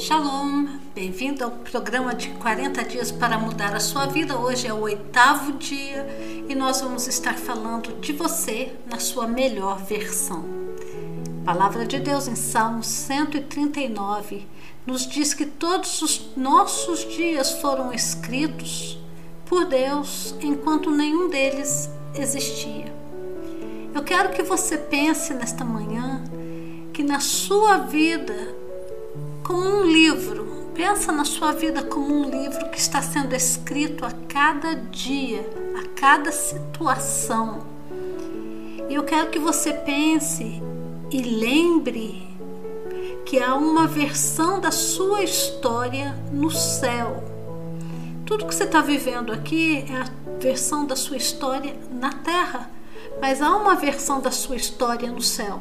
[0.00, 4.38] Shalom, bem-vindo ao programa de 40 dias para mudar a sua vida.
[4.38, 6.06] Hoje é o oitavo dia
[6.48, 10.46] e nós vamos estar falando de você na sua melhor versão.
[11.42, 14.48] A palavra de Deus em Salmo 139
[14.86, 18.98] nos diz que todos os nossos dias foram escritos
[19.44, 22.90] por Deus enquanto nenhum deles existia.
[23.94, 26.24] Eu quero que você pense nesta manhã
[26.94, 28.60] que na sua vida
[29.50, 30.70] como um livro.
[30.74, 35.44] Pensa na sua vida como um livro que está sendo escrito a cada dia,
[35.76, 37.66] a cada situação.
[38.88, 40.62] E eu quero que você pense
[41.10, 42.28] e lembre
[43.26, 47.24] que há uma versão da sua história no céu.
[48.24, 52.70] Tudo que você está vivendo aqui é a versão da sua história na terra,
[53.20, 55.60] mas há uma versão da sua história no céu.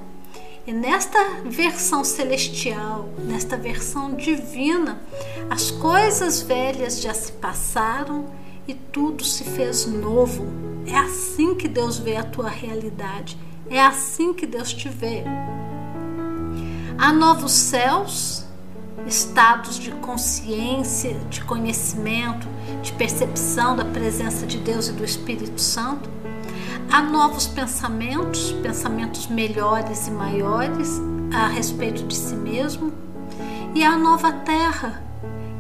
[0.68, 5.02] E nesta versão celestial, nesta versão divina,
[5.50, 8.26] as coisas velhas já se passaram
[8.68, 10.46] e tudo se fez novo.
[10.86, 13.38] É assim que Deus vê a tua realidade.
[13.70, 15.24] É assim que Deus te vê.
[16.98, 18.46] Há novos céus,
[19.08, 22.48] estados de consciência, de conhecimento,
[22.84, 26.10] de percepção da presença de Deus e do Espírito Santo
[26.92, 31.00] Há novos pensamentos, pensamentos melhores e maiores
[31.32, 32.92] a respeito de si mesmo,
[33.76, 35.04] e a nova terra,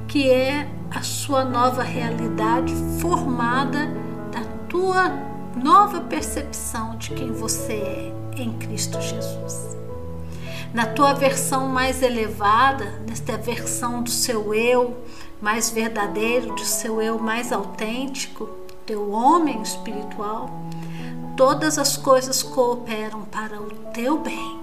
[0.07, 3.87] que é a sua nova realidade formada
[4.31, 5.11] da tua
[5.55, 9.77] nova percepção de quem você é em Cristo Jesus.
[10.73, 14.97] Na tua versão mais elevada, nesta versão do seu eu
[15.39, 18.49] mais verdadeiro, do seu eu mais autêntico,
[18.83, 20.49] teu homem espiritual,
[21.39, 24.59] todas as coisas cooperam para o teu bem.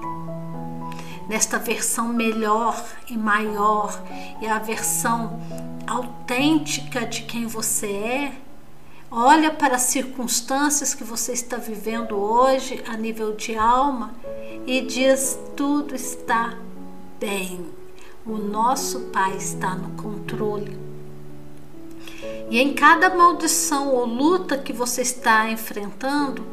[1.27, 3.98] Nesta versão melhor e maior
[4.42, 5.41] e a versão
[5.86, 8.33] autêntica de quem você é,
[9.10, 14.14] olha para as circunstâncias que você está vivendo hoje a nível de alma
[14.67, 16.58] e diz: tudo está
[17.18, 17.70] bem.
[18.27, 20.86] O nosso Pai está no controle.
[22.48, 26.46] E em cada maldição ou luta que você está enfrentando,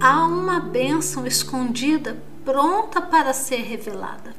[0.00, 4.34] há uma bênção escondida pronta para ser revelada.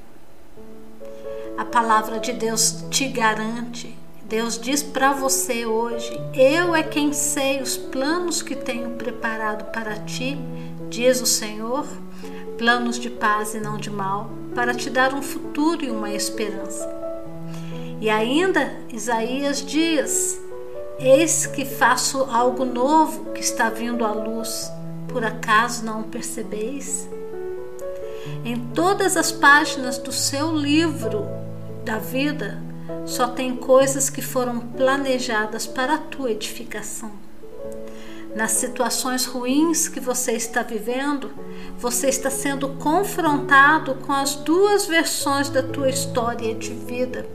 [1.58, 3.98] A palavra de Deus te garante.
[4.26, 9.96] Deus diz para você hoje: Eu é quem sei os planos que tenho preparado para
[9.98, 10.38] ti,
[10.90, 11.86] diz o Senhor,
[12.58, 16.90] planos de paz e não de mal, para te dar um futuro e uma esperança.
[18.02, 20.42] E ainda Isaías diz:
[21.00, 24.72] Eis que faço algo novo que está vindo à luz
[25.10, 27.08] por acaso não percebeis?
[28.44, 31.26] Em todas as páginas do seu livro
[31.84, 32.62] da vida,
[33.06, 37.12] só tem coisas que foram planejadas para a tua edificação.
[38.36, 41.32] Nas situações ruins que você está vivendo,
[41.78, 47.26] você está sendo confrontado com as duas versões da tua história de vida.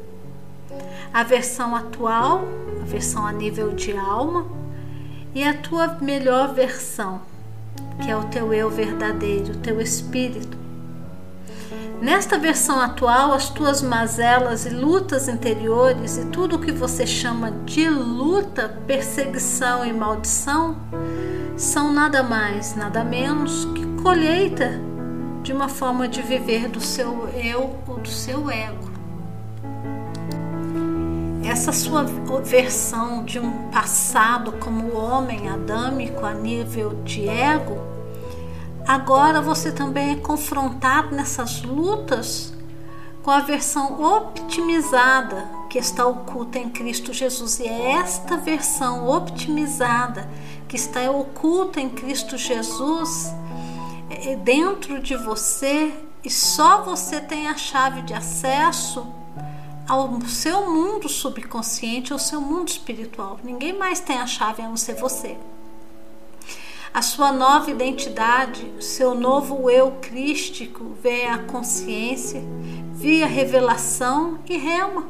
[1.13, 2.45] A versão atual,
[2.83, 4.47] a versão a nível de alma,
[5.35, 7.21] e a tua melhor versão,
[8.03, 10.59] que é o teu eu verdadeiro, o teu espírito.
[12.01, 17.53] Nesta versão atual, as tuas mazelas e lutas interiores e tudo o que você chama
[17.67, 20.77] de luta, perseguição e maldição
[21.59, 24.81] são nada mais, nada menos que colheita
[25.43, 29.00] de uma forma de viver do seu eu ou do seu ego.
[31.51, 32.05] Essa sua
[32.45, 37.91] versão de um passado como homem adâmico a nível de ego
[38.87, 42.53] Agora você também é confrontado nessas lutas
[43.23, 47.61] com a versão optimizada que está oculta em Cristo Jesus.
[47.61, 50.29] E é esta versão optimizada
[50.69, 53.33] que está oculta em Cristo Jesus
[54.09, 55.93] é dentro de você
[56.25, 59.07] e só você tem a chave de acesso
[59.91, 63.41] ao seu mundo subconsciente, ao seu mundo espiritual.
[63.43, 65.37] Ninguém mais tem a chave a não ser você
[66.93, 72.43] a sua nova identidade, seu novo eu crístico vê a consciência,
[72.95, 75.07] via revelação e rema.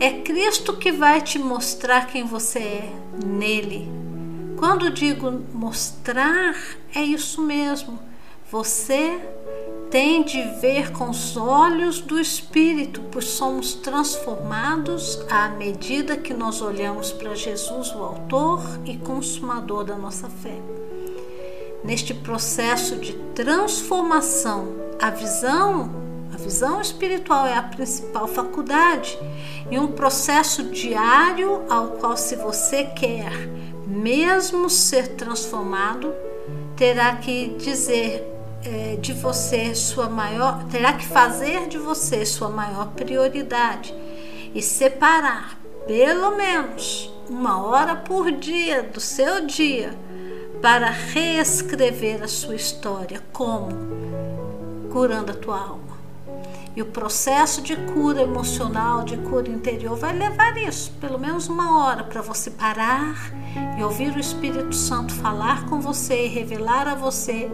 [0.00, 2.92] É Cristo que vai te mostrar quem você é
[3.24, 3.88] nele.
[4.58, 6.56] Quando digo mostrar,
[6.92, 7.98] é isso mesmo.
[8.50, 9.20] Você
[9.94, 16.60] tem de ver com os olhos do Espírito, pois somos transformados à medida que nós
[16.60, 20.60] olhamos para Jesus, o Autor e Consumador da nossa fé.
[21.84, 24.66] Neste processo de transformação,
[25.00, 26.02] a visão,
[26.32, 29.16] A visão espiritual é a principal faculdade
[29.70, 33.30] e um processo diário ao qual, se você quer
[33.86, 36.12] mesmo ser transformado,
[36.76, 38.33] terá que dizer
[38.64, 43.94] é, de você sua maior, terá que fazer de você sua maior prioridade
[44.54, 49.94] e separar pelo menos uma hora por dia do seu dia
[50.62, 53.22] para reescrever a sua história.
[53.32, 53.68] Como?
[54.90, 55.84] Curando a tua alma.
[56.76, 61.84] E o processo de cura emocional, de cura interior, vai levar isso, pelo menos uma
[61.84, 63.14] hora, para você parar
[63.78, 67.48] e ouvir o Espírito Santo falar com você e revelar a você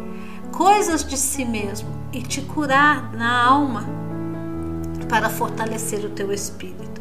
[0.53, 3.85] coisas de si mesmo e te curar na alma
[5.09, 7.01] para fortalecer o teu espírito.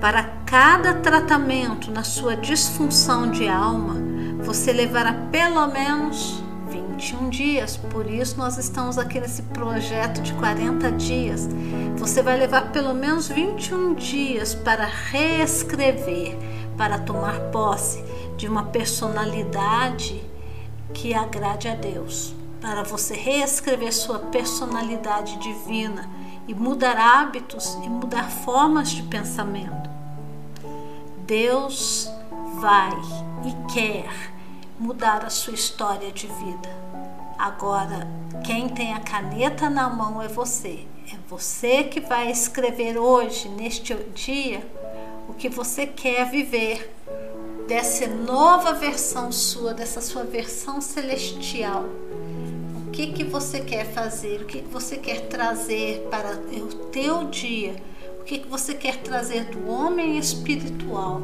[0.00, 3.96] Para cada tratamento na sua disfunção de alma,
[4.44, 7.76] você levará pelo menos 21 dias.
[7.76, 11.48] Por isso nós estamos aqui nesse projeto de 40 dias.
[11.96, 16.36] Você vai levar pelo menos 21 dias para reescrever,
[16.76, 18.04] para tomar posse
[18.36, 20.22] de uma personalidade
[20.94, 26.08] que agrade a Deus, para você reescrever sua personalidade divina
[26.48, 29.90] e mudar hábitos e mudar formas de pensamento.
[31.26, 32.08] Deus
[32.60, 32.92] vai
[33.44, 34.32] e quer
[34.78, 36.84] mudar a sua história de vida.
[37.38, 38.08] Agora,
[38.44, 40.86] quem tem a caneta na mão é você.
[41.12, 44.66] É você que vai escrever hoje, neste dia,
[45.28, 46.94] o que você quer viver,
[47.66, 51.84] dessa nova versão sua, dessa sua versão celestial.
[52.86, 57.24] O que, que você quer fazer, o que, que você quer trazer para o teu
[57.24, 57.74] dia,
[58.20, 61.22] o que, que você quer trazer do homem espiritual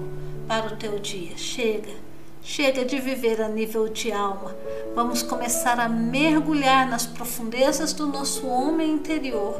[0.48, 1.36] para o teu dia.
[1.36, 2.10] Chega
[2.42, 4.56] Chega de viver a nível de alma.
[4.94, 9.54] Vamos começar a mergulhar nas profundezas do nosso homem interior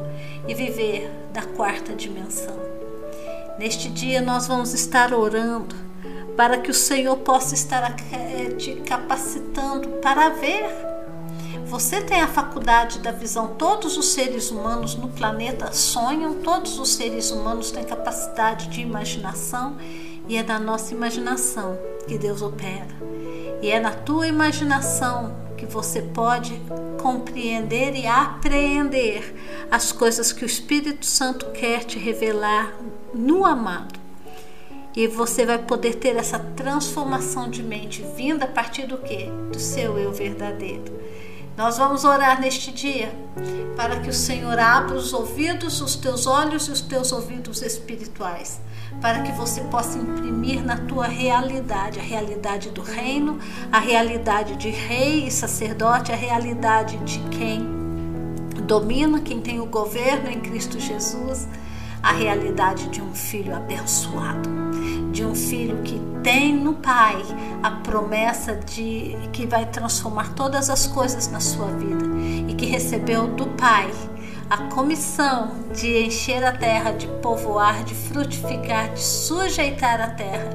[0.47, 2.59] e viver da quarta dimensão.
[3.59, 5.75] Neste dia nós vamos estar orando
[6.35, 10.65] para que o Senhor possa estar eh, te capacitando para ver.
[11.65, 13.55] Você tem a faculdade da visão.
[13.55, 19.77] Todos os seres humanos no planeta sonham, todos os seres humanos têm capacidade de imaginação
[20.27, 21.77] e é da nossa imaginação
[22.07, 22.89] que Deus opera.
[23.61, 26.59] E é na tua imaginação que você pode
[27.01, 29.35] compreender e apreender
[29.69, 32.73] as coisas que o Espírito Santo quer te revelar
[33.13, 34.00] no amado.
[34.95, 39.29] E você vai poder ter essa transformação de mente vinda a partir do que?
[39.51, 40.99] Do seu eu verdadeiro.
[41.57, 43.13] Nós vamos orar neste dia
[43.75, 48.61] para que o Senhor abra os ouvidos, os teus olhos e os teus ouvidos espirituais
[48.99, 53.39] para que você possa imprimir na tua realidade, a realidade do reino,
[53.71, 57.79] a realidade de rei e sacerdote, a realidade de quem
[58.65, 61.47] domina, quem tem o governo em Cristo Jesus,
[62.03, 64.49] a realidade de um filho abençoado,
[65.11, 67.21] de um filho que tem no Pai
[67.61, 72.05] a promessa de que vai transformar todas as coisas na sua vida
[72.47, 73.91] e que recebeu do Pai
[74.49, 80.49] a comissão de encher a terra, de povoar, de frutificar, de sujeitar a terra.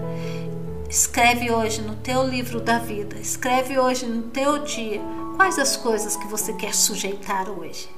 [0.89, 5.01] Escreve hoje no teu livro da vida, escreve hoje no teu dia
[5.37, 7.89] quais as coisas que você quer sujeitar hoje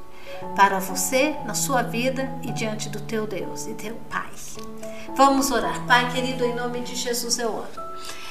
[0.54, 4.28] para você, na sua vida e diante do teu Deus e teu Pai.
[5.16, 5.84] Vamos orar.
[5.86, 7.88] Pai querido, em nome de Jesus eu oro.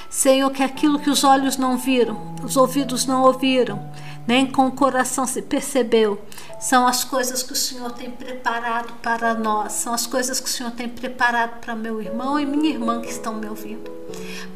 [0.09, 3.91] Senhor, que aquilo que os olhos não viram, os ouvidos não ouviram,
[4.25, 6.21] nem com o coração se percebeu,
[6.59, 10.51] são as coisas que o Senhor tem preparado para nós, são as coisas que o
[10.51, 13.91] Senhor tem preparado para meu irmão e minha irmã que estão me ouvindo.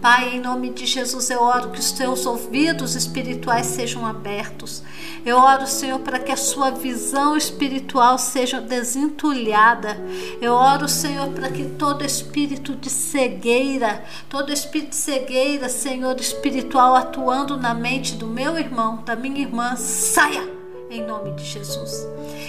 [0.02, 4.82] Pai, em nome de Jesus, eu oro que os teus ouvidos espirituais sejam abertos.
[5.26, 9.98] Eu oro, Senhor, para que a sua visão espiritual seja desentulhada.
[10.42, 16.96] Eu oro, Senhor, para que todo espírito de cegueira, todo espírito de cegueira, Senhor, espiritual
[16.96, 20.61] atuando na mente do meu irmão, da minha irmã, saia
[20.92, 22.06] em nome de Jesus.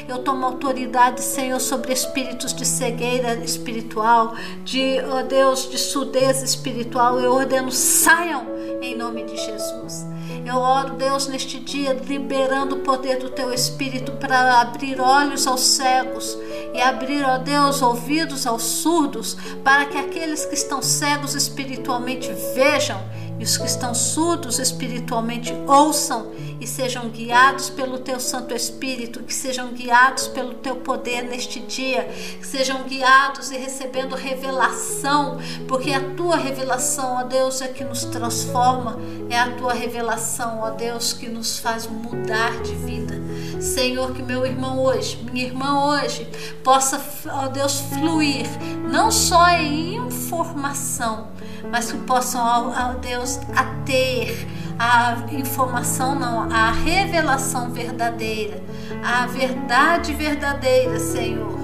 [0.09, 4.35] Eu tomo autoridade, Senhor, sobre espíritos de cegueira espiritual,
[4.65, 7.21] de, oh Deus, de surdez espiritual.
[7.21, 8.45] Eu ordeno, saiam
[8.83, 10.05] em nome de Jesus.
[10.45, 15.61] Eu oro, Deus, neste dia, liberando o poder do Teu Espírito para abrir olhos aos
[15.61, 16.37] cegos
[16.75, 23.01] e abrir, ó Deus, ouvidos aos surdos, para que aqueles que estão cegos espiritualmente vejam
[23.39, 29.35] e os que estão surdos espiritualmente ouçam e sejam guiados pelo teu Santo Espírito, que
[29.35, 36.15] sejam guiados pelo teu poder neste dia, que sejam guiados e recebendo revelação, porque a
[36.15, 38.97] tua revelação, ó Deus, é que nos transforma,
[39.29, 43.21] é a tua revelação, ó Deus, que nos faz mudar de vida.
[43.61, 46.29] Senhor, que meu irmão hoje, minha irmã hoje,
[46.63, 48.47] possa, ó Deus, fluir,
[48.89, 51.32] não só em informação,
[51.71, 58.63] mas que possam, ó Deus, a ter a informação, não, a revelação verdadeira,
[59.05, 61.59] a verdade verdadeira, Senhor,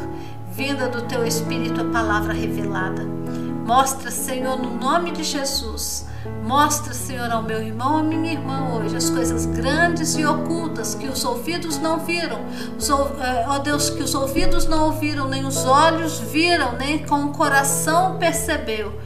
[0.53, 3.05] vinda do Teu Espírito, a palavra revelada.
[3.67, 6.09] Mostra, Senhor, no nome de Jesus
[6.49, 11.07] Mostra, Senhor, ao meu irmão, à minha irmã hoje, as coisas grandes e ocultas que
[11.07, 12.41] os ouvidos não viram,
[12.79, 17.27] os, eh, ó Deus, que os ouvidos não ouviram, nem os olhos viram, nem com
[17.27, 18.99] o coração percebeu.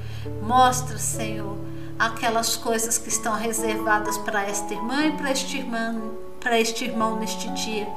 [0.43, 1.57] Mostra, Senhor,
[1.99, 7.19] aquelas coisas que estão reservadas para esta irmã e para este irmão, para este irmão
[7.19, 7.88] neste dia.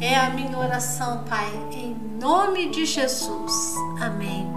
[0.00, 3.74] É a minha oração, Pai, em nome de Jesus.
[4.00, 4.55] Amém.